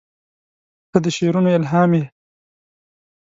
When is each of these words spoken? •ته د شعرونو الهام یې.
•ته 0.91 0.97
د 1.03 1.05
شعرونو 1.15 1.49
الهام 1.57 1.91
یې. 1.97 2.03